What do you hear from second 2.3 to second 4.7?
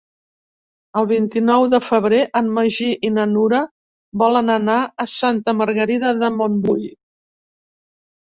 en Magí i na Nura volen